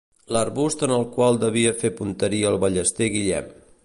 L'arbust 0.35 0.85
en 0.87 0.93
el 0.95 1.05
qual 1.17 1.37
devia 1.43 1.75
fer 1.83 1.91
punteria 2.01 2.51
el 2.53 2.59
ballester 2.65 3.11
Guillem. 3.17 3.53